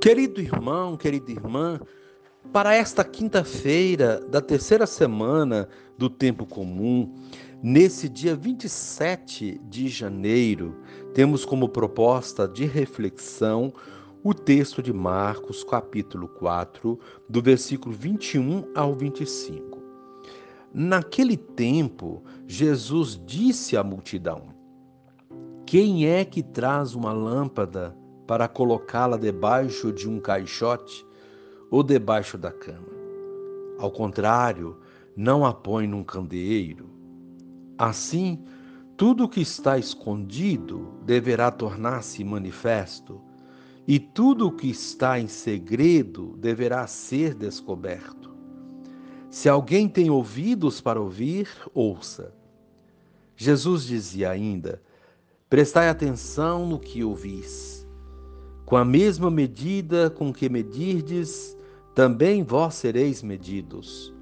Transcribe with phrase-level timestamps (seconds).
[0.00, 1.80] Querido irmão, querida irmã,
[2.52, 5.68] para esta quinta-feira da terceira semana
[5.98, 7.12] do tempo comum,
[7.60, 10.80] nesse dia 27 de janeiro,
[11.14, 13.72] temos como proposta de reflexão
[14.22, 16.96] o texto de Marcos, capítulo 4,
[17.28, 19.82] do versículo 21 ao 25.
[20.72, 24.54] Naquele tempo, Jesus disse à multidão:
[25.66, 27.97] Quem é que traz uma lâmpada
[28.28, 31.04] para colocá-la debaixo de um caixote
[31.70, 32.92] ou debaixo da cama.
[33.78, 34.76] Ao contrário,
[35.16, 36.90] não a põe num candeeiro.
[37.78, 38.44] Assim,
[38.98, 43.18] tudo o que está escondido deverá tornar-se manifesto,
[43.86, 48.36] e tudo o que está em segredo deverá ser descoberto.
[49.30, 52.34] Se alguém tem ouvidos para ouvir, ouça.
[53.34, 54.82] Jesus dizia ainda:
[55.48, 57.87] Prestai atenção no que ouvis.
[58.68, 61.56] Com a mesma medida com que medirdes,
[61.94, 64.12] também vós sereis medidos,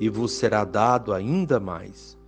[0.00, 2.18] e vos será dado ainda mais.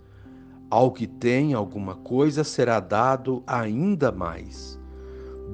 [0.69, 4.79] Ao que tem alguma coisa será dado ainda mais.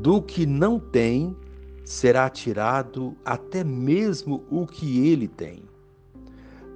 [0.01, 1.33] Do que não tem,
[1.85, 5.63] será tirado até mesmo o que ele tem.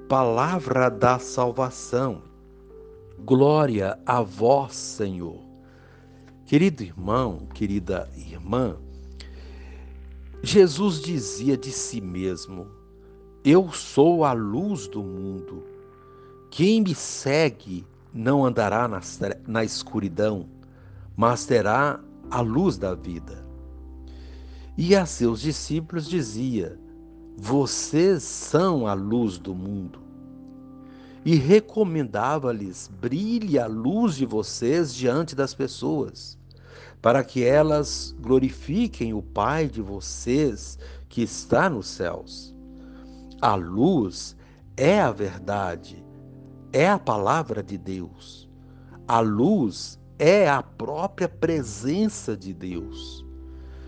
[0.08, 2.22] Palavra da salvação.
[3.20, 5.42] Glória a vós, Senhor.
[6.46, 8.78] Querido irmão, querida irmã,
[10.46, 12.68] Jesus dizia de si mesmo:
[13.46, 15.64] Eu sou a luz do mundo.
[16.52, 18.90] Quem me segue não andará
[19.48, 20.46] na, escuridão,
[21.16, 21.98] mas terá
[22.30, 23.48] a luz da vida.
[24.78, 26.78] E a seus discípulos dizia:
[27.38, 30.00] Vocês são a luz do mundo.
[31.24, 36.38] E recomendava-lhes: brilhe a luz de vocês diante das pessoas
[37.02, 40.78] para que elas glorifiquem o Pai de vocês
[41.10, 42.56] que está nos céus.
[43.42, 44.36] A luz
[44.76, 46.04] é a verdade,
[46.72, 48.50] é a palavra de Deus.
[49.08, 53.26] A luz é a própria presença de Deus.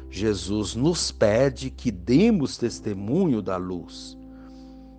[0.09, 4.17] Jesus nos pede que demos testemunho da luz.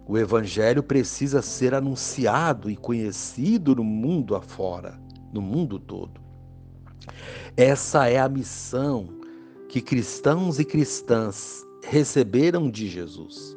[0.07, 5.01] O Evangelho precisa ser anunciado e conhecido no mundo afora,
[5.33, 6.26] no mundo todo.
[7.57, 9.09] Essa é a missão
[9.69, 13.57] que cristãos e cristãs receberam de Jesus.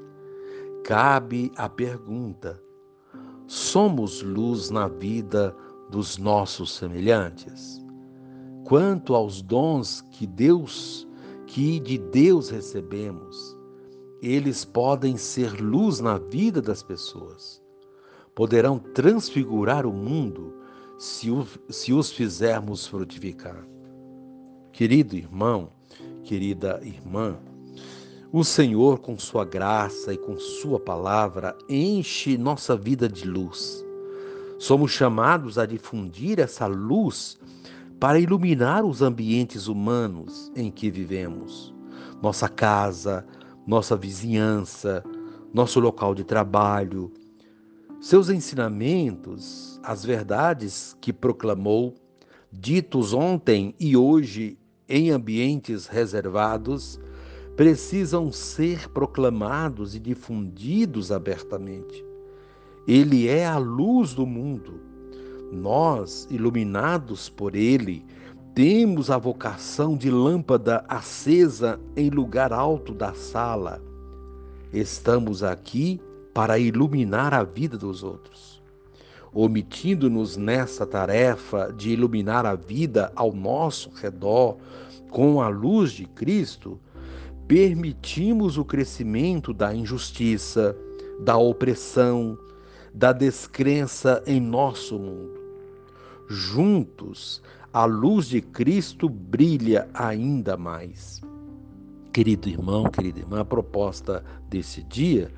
[0.83, 2.61] Cabe a pergunta:
[3.47, 5.55] somos luz na vida
[5.89, 7.83] dos nossos semelhantes?
[8.65, 11.07] Quanto aos dons que Deus,
[11.47, 13.57] que de Deus recebemos,
[14.21, 17.61] eles podem ser luz na vida das pessoas.
[18.35, 20.53] Poderão transfigurar o mundo
[20.99, 23.65] se, o, se os fizermos frutificar.
[24.73, 25.69] Querido irmão,
[26.23, 27.39] querida irmã,
[28.33, 33.83] o Senhor, com Sua graça e com Sua palavra, enche nossa vida de luz.
[34.59, 37.39] Somos chamados a difundir essa luz
[37.97, 41.73] para iluminar os ambientes humanos em que vivemos.
[42.21, 43.25] Nossa casa,
[43.65, 45.01] nossa vizinhança,
[45.53, 47.11] nosso local de trabalho,
[48.01, 51.95] seus ensinamentos, as verdades que proclamou,
[52.49, 56.97] ditos ontem e hoje em ambientes reservados,
[57.57, 62.05] precisam ser proclamados e difundidos abertamente.
[62.87, 64.79] Ele é a luz do mundo.
[65.51, 68.05] Nós, iluminados por ele,
[68.55, 73.81] temos a vocação de lâmpada acesa em lugar alto da sala.
[74.71, 75.99] Estamos aqui
[76.33, 78.61] para iluminar a vida dos outros.
[79.33, 84.57] Omitindo-nos nessa tarefa de iluminar a vida ao nosso redor
[85.09, 86.79] com a luz de Cristo,
[87.47, 90.75] permitimos o crescimento da injustiça,
[91.19, 92.37] da opressão,
[92.93, 95.39] da descrença em nosso mundo.
[96.27, 97.41] Juntos,
[97.73, 101.21] a luz de Cristo brilha ainda mais.
[102.11, 105.31] Querido irmão, querida irmã, a proposta desse dia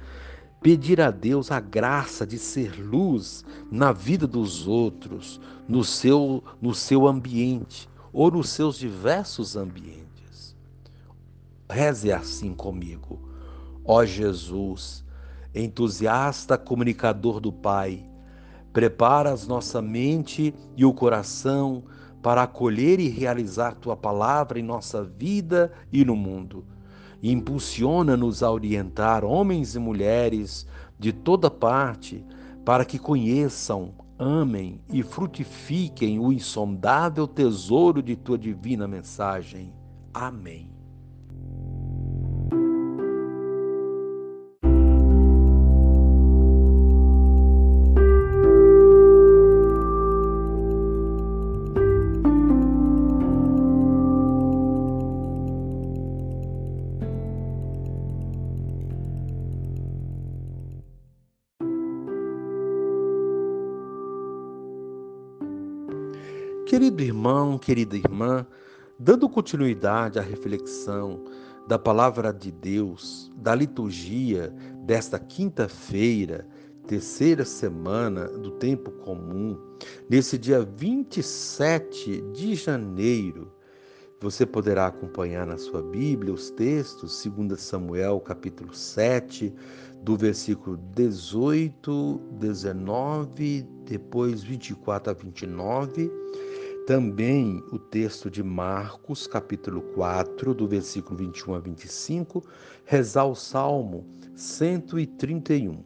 [0.61, 6.73] pedir a Deus a graça de ser luz na vida dos outros, no seu, no
[6.75, 10.55] seu ambiente ou nos seus diversos ambientes.
[11.69, 13.19] Reze assim comigo.
[13.83, 15.03] Ó Jesus,
[15.55, 18.05] entusiasta comunicador do Pai,
[18.71, 21.83] preparas nossa mente e o coração
[22.21, 26.63] para acolher e realizar tua palavra em nossa vida e no mundo
[27.21, 30.65] impulsiona-nos a orientar homens e mulheres
[30.97, 32.25] de toda parte
[32.63, 39.73] para que conheçam, amem e frutifiquem o insondável tesouro de tua divina mensagem.
[40.13, 40.70] Amém.
[66.71, 68.47] Querido irmão, querida irmã,
[68.97, 71.21] dando continuidade à reflexão
[71.68, 76.47] da palavra de Deus, da liturgia desta quinta-feira,
[76.88, 79.59] terceira semana do tempo comum,
[80.09, 83.51] nesse dia 27 de janeiro,
[84.21, 89.53] você poderá acompanhar na sua Bíblia os textos, 2 Samuel, capítulo 7,
[90.03, 96.09] do versículo 18, 19, depois 24 a 29.
[96.86, 102.44] Também o texto de Marcos, capítulo 4, do versículo 21 a 25,
[102.86, 104.04] rezar o Salmo
[104.36, 105.83] 131.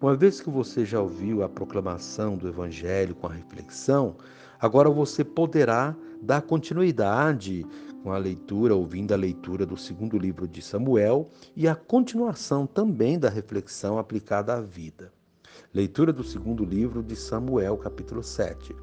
[0.00, 4.16] Uma vez que você já ouviu a proclamação do Evangelho com a reflexão,
[4.60, 7.66] agora você poderá dar continuidade
[8.04, 13.18] com a leitura, ouvindo a leitura do segundo livro de Samuel e a continuação também
[13.18, 15.12] da reflexão aplicada à vida.
[15.74, 18.76] Leitura do segundo livro de Samuel, capítulo 7.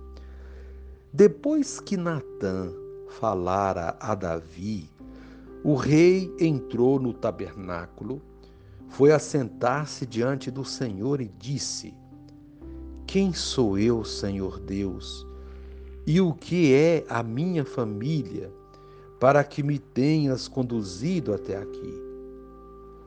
[1.16, 2.74] Depois que Natã
[3.08, 4.90] falara a Davi,
[5.64, 8.20] o rei entrou no tabernáculo,
[8.90, 11.94] foi assentar-se diante do Senhor e disse:
[13.06, 15.24] Quem sou eu, Senhor Deus?
[16.08, 18.52] E o que é a minha família
[19.20, 21.94] para que me tenhas conduzido até aqui?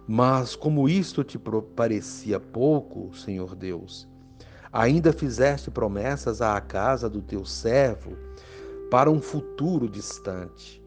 [0.07, 1.41] Mas como isto te
[1.75, 4.07] parecia pouco, Senhor Deus,
[4.77, 8.15] ainda fizeste promessas à casa do teu servo
[8.91, 10.83] para um futuro distante,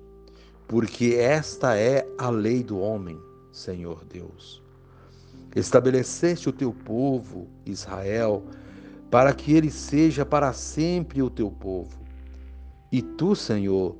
[0.68, 3.19] porque esta é a lei do homem,
[3.51, 4.62] Senhor Deus.
[5.56, 8.44] Estabeleceste o teu povo, Israel,
[9.09, 11.97] para que ele seja para sempre o teu povo.
[12.92, 13.95] E tu, Senhor,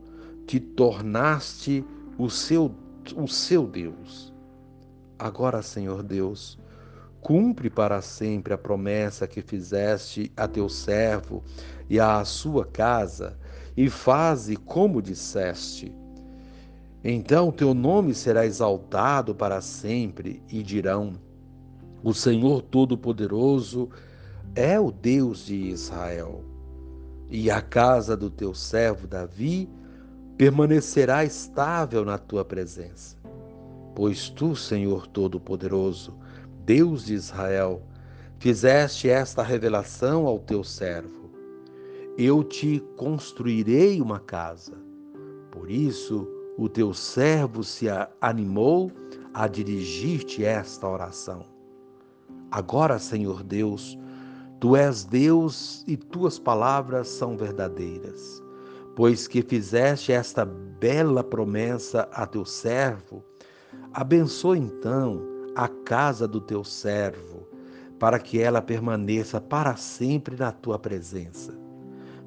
[0.45, 1.83] te tornaste
[2.15, 2.71] o seu,
[3.15, 4.31] o seu Deus.
[5.18, 6.58] Agora, Senhor Deus,
[7.21, 11.44] cumpre para sempre a promessa que fizeste a teu servo
[11.89, 13.38] e à sua casa,
[13.75, 15.94] e faze como disseste.
[17.04, 21.13] Então teu nome será exaltado para sempre, e dirão:
[22.04, 23.89] O Senhor Todo-Poderoso
[24.56, 26.44] é o Deus de Israel
[27.30, 29.69] e a casa do teu servo Davi
[30.36, 33.18] permanecerá estável na tua presença.
[33.95, 36.18] Pois tu, Senhor Todo-Poderoso,
[36.69, 37.81] Deus de Israel,
[38.38, 41.31] fizeste esta revelação ao teu servo.
[42.16, 44.74] Eu te construirei uma casa.
[45.50, 46.27] Por isso,
[46.60, 47.88] o teu servo se
[48.21, 48.92] animou
[49.33, 51.44] a dirigir-te esta oração.
[52.51, 53.98] Agora, Senhor Deus,
[54.60, 58.44] Tu és Deus e tuas palavras são verdadeiras.
[58.95, 63.24] Pois que fizeste esta bela promessa a teu servo,
[63.92, 67.47] abençoa então a casa do teu servo,
[68.00, 71.57] para que ela permaneça para sempre na tua presença.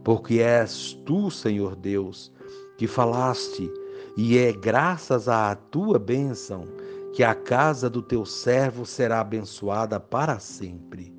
[0.05, 2.33] Porque és tu, Senhor Deus,
[2.77, 3.71] que falaste,
[4.17, 6.67] e é graças à tua bênção
[7.15, 11.13] que a casa do teu servo será abençoada para sempre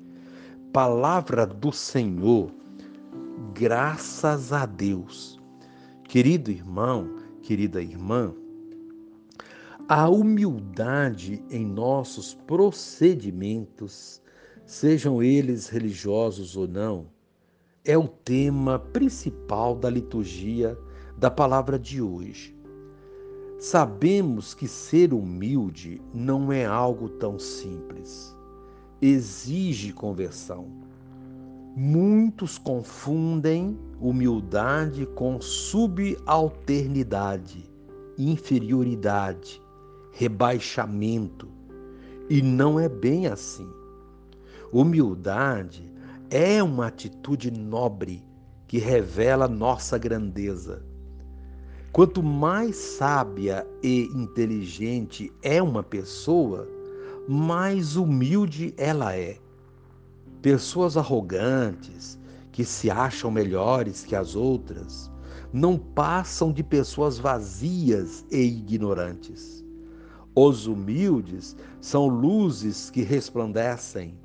[0.74, 2.50] palavra do Senhor,
[3.54, 5.40] graças a Deus.
[6.02, 8.34] Querido irmão, querida irmã,
[9.88, 14.22] a humildade em nossos procedimentos,
[14.64, 17.06] sejam eles religiosos ou não,
[17.84, 20.78] é o tema principal da liturgia
[21.18, 22.56] da palavra de hoje.
[23.58, 28.34] Sabemos que ser humilde não é algo tão simples
[29.06, 30.66] exige conversão.
[31.76, 37.68] Muitos confundem humildade com subalternidade,
[38.16, 39.60] inferioridade,
[40.14, 41.48] rebaixamento.
[42.30, 43.68] E não é bem assim.
[44.72, 45.92] Humildade
[46.30, 48.24] é uma atitude nobre
[48.66, 50.82] que revela nossa grandeza.
[51.92, 56.66] Quanto mais sábia e inteligente é uma pessoa,
[57.28, 59.38] mais humilde ela é.
[60.42, 62.18] Pessoas arrogantes,
[62.50, 65.10] que se acham melhores que as outras,
[65.52, 69.63] não passam de pessoas vazias e ignorantes.
[70.36, 74.18] Os humildes são luzes que resplandecem,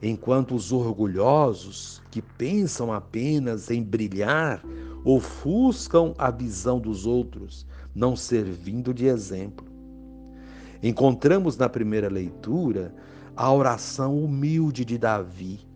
[0.00, 4.62] enquanto os orgulhosos, que pensam apenas em brilhar,
[5.04, 9.66] ofuscam a visão dos outros, não servindo de exemplo.
[10.80, 12.94] Encontramos na primeira leitura
[13.34, 15.66] a oração humilde de Davi,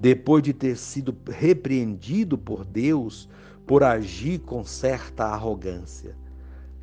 [0.00, 3.28] depois de ter sido repreendido por Deus
[3.64, 6.16] por agir com certa arrogância.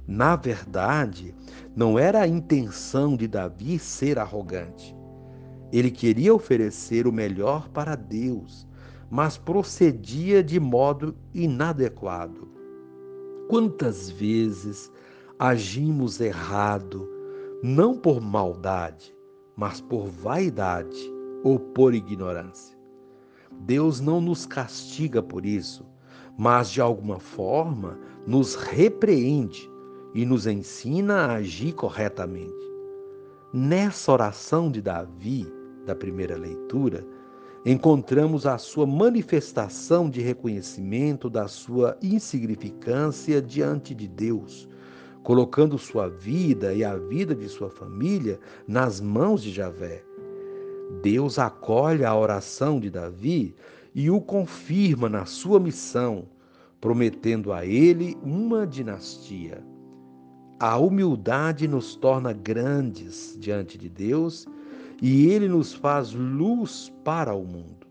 [0.07, 1.33] Na verdade,
[1.75, 4.95] não era a intenção de Davi ser arrogante.
[5.71, 8.67] Ele queria oferecer o melhor para Deus,
[9.09, 12.49] mas procedia de modo inadequado.
[13.47, 14.91] Quantas vezes
[15.39, 17.09] agimos errado,
[17.63, 19.15] não por maldade,
[19.55, 21.11] mas por vaidade
[21.43, 22.77] ou por ignorância?
[23.61, 25.85] Deus não nos castiga por isso,
[26.37, 29.71] mas de alguma forma nos repreende
[30.13, 32.53] e nos ensina a agir corretamente.
[33.51, 35.51] Nessa oração de Davi,
[35.85, 37.05] da primeira leitura,
[37.65, 44.67] encontramos a sua manifestação de reconhecimento da sua insignificância diante de Deus,
[45.23, 50.03] colocando sua vida e a vida de sua família nas mãos de Javé.
[51.01, 53.55] Deus acolhe a oração de Davi
[53.95, 56.27] e o confirma na sua missão,
[56.81, 59.72] prometendo a ele uma dinastia.
[60.65, 64.47] A humildade nos torna grandes diante de Deus
[65.01, 67.85] e ele nos faz luz para o mundo.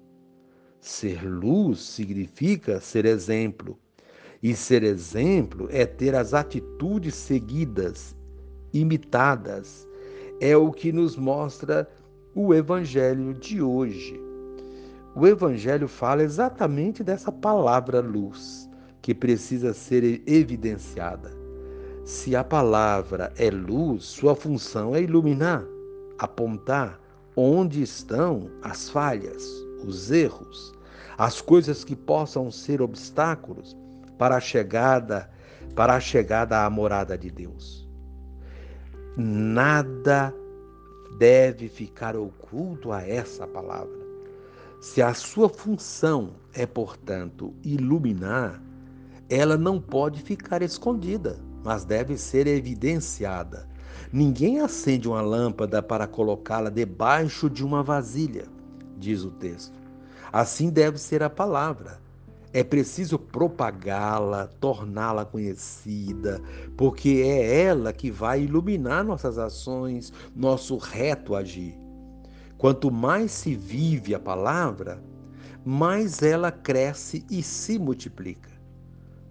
[0.81, 3.79] Ser luz significa ser exemplo,
[4.43, 8.17] e ser exemplo é ter as atitudes seguidas,
[8.73, 9.87] imitadas.
[10.41, 11.87] É o que nos mostra
[12.35, 14.19] o Evangelho de hoje.
[15.15, 18.67] O Evangelho fala exatamente dessa palavra luz,
[19.03, 21.42] que precisa ser evidenciada.
[22.05, 25.65] Se a palavra é luz, sua função é iluminar,
[26.19, 27.01] apontar,
[27.37, 29.47] onde estão as falhas,
[29.87, 30.75] os erros,
[31.17, 33.77] as coisas que possam ser obstáculos
[34.19, 35.31] para a chegada,
[35.77, 37.89] para a chegada à morada de Deus.
[39.17, 40.35] Nada
[41.19, 44.03] deve ficar oculto a essa palavra.
[44.81, 48.61] Se a sua função é, portanto, iluminar,
[49.31, 53.71] ela não pode ficar escondida, mas deve ser evidenciada
[54.13, 58.45] Ninguém acende uma lâmpada para colocá-la debaixo de uma vasilha,
[58.99, 59.73] diz o texto.
[60.31, 61.99] Assim deve ser a palavra.
[62.53, 66.43] É preciso propagá-la, torná-la conhecida,
[66.77, 71.75] porque é ela que vai iluminar nossas ações, nosso reto agir.
[72.59, 75.03] Quanto mais se vive a palavra,
[75.65, 78.51] mais ela cresce e se multiplica.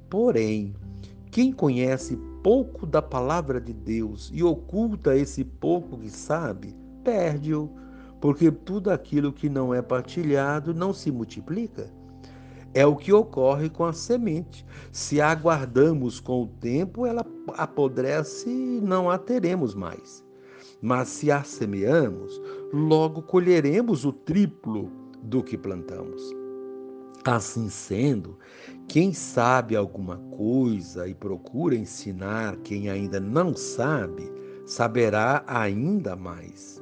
[0.09, 0.73] Porém,
[1.31, 7.69] quem conhece pouco da palavra de Deus e oculta esse pouco que sabe, perde-o,
[8.19, 11.89] porque tudo aquilo que não é partilhado não se multiplica.
[12.73, 14.65] É o que ocorre com a semente.
[14.91, 17.25] Se a aguardamos com o tempo, ela
[17.57, 20.23] apodrece e não a teremos mais.
[20.81, 22.41] Mas se a semeamos,
[22.73, 24.91] logo colheremos o triplo
[25.23, 26.40] do que plantamos.
[27.23, 28.39] Assim sendo,
[28.87, 34.31] quem sabe alguma coisa e procura ensinar quem ainda não sabe,
[34.65, 36.81] saberá ainda mais.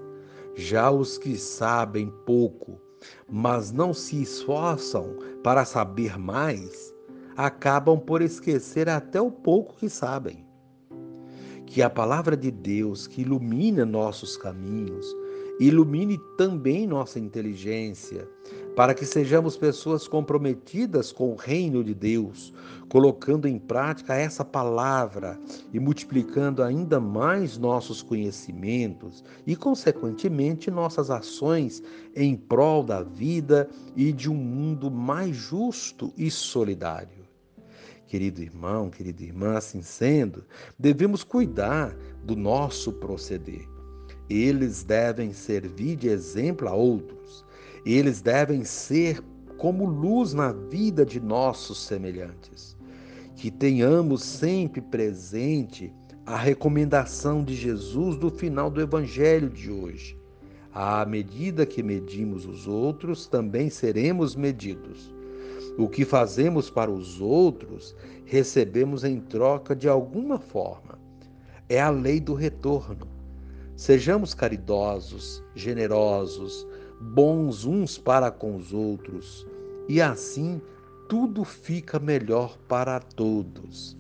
[0.55, 2.79] Já os que sabem pouco,
[3.29, 6.93] mas não se esforçam para saber mais,
[7.35, 10.45] acabam por esquecer até o pouco que sabem.
[11.65, 15.05] Que a palavra de Deus, que ilumina nossos caminhos,
[15.59, 18.27] ilumine também nossa inteligência,
[18.79, 22.53] para que sejamos pessoas comprometidas com o reino de Deus,
[22.87, 25.37] colocando em prática essa palavra
[25.73, 31.83] e multiplicando ainda mais nossos conhecimentos e, consequentemente, nossas ações
[32.15, 37.27] em prol da vida e de um mundo mais justo e solidário.
[38.07, 40.45] Querido irmão, querida irmã, assim sendo,
[40.79, 41.93] devemos cuidar
[42.23, 43.67] do nosso proceder
[44.29, 47.43] eles devem servir de exemplo a outros.
[47.91, 49.19] Eles devem ser
[49.57, 52.77] como luz na vida de nossos semelhantes.
[53.35, 55.93] Que tenhamos sempre presente
[56.25, 60.15] a recomendação de Jesus do final do Evangelho de hoje.
[60.71, 65.11] À medida que medimos os outros, também seremos medidos.
[65.75, 70.99] O que fazemos para os outros, recebemos em troca de alguma forma.
[71.67, 73.07] É a lei do retorno.
[73.75, 76.67] Sejamos caridosos, generosos,
[76.99, 79.45] bons uns para com os outros,
[79.87, 80.61] e assim
[81.07, 83.97] tudo fica melhor para todos.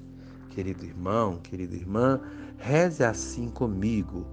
[0.49, 2.21] Querido irmão, querida irmã,
[2.57, 4.25] reze assim comigo.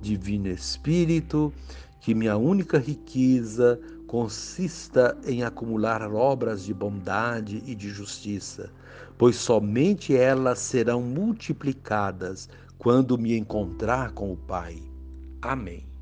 [0.00, 1.52] Divino Espírito,
[2.00, 8.70] que minha única riqueza consista em acumular obras de bondade e de justiça,
[9.18, 14.82] pois somente elas serão multiplicadas quando me encontrar com o Pai.
[15.42, 15.95] Amém.